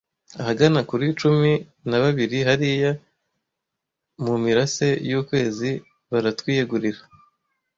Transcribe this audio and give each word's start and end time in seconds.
Ahagana 0.41 0.79
kuri 0.89 1.05
cumi 1.21 1.51
na 1.89 1.97
babiri 2.03 2.37
hariya 2.47 2.91
mumirase 4.23 4.87
yukwezi 5.09 5.69
baratwiyegurira. 6.11 7.01